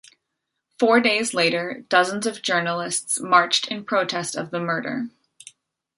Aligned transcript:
Four 0.79 0.99
days 0.99 1.31
later, 1.35 1.85
dozens 1.87 2.25
of 2.25 2.41
journalists 2.41 3.19
marched 3.19 3.67
in 3.67 3.85
protest 3.85 4.35
of 4.35 4.49
the 4.49 4.59
murder. 4.59 5.09